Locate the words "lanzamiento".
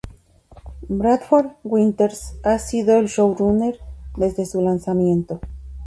4.63-5.39